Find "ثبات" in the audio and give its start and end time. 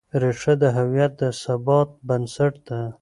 1.41-1.89